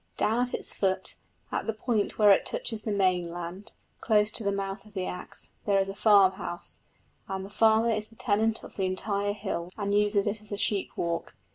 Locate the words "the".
1.67-1.73, 2.81-2.91, 4.43-4.51, 4.95-5.05, 7.45-7.51, 8.07-8.15, 8.77-8.87